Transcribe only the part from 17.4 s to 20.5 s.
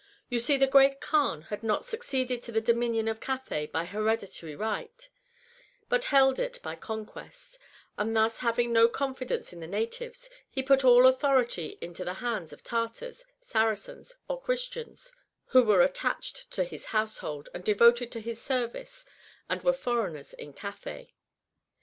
and devoted to his service, and were foreigners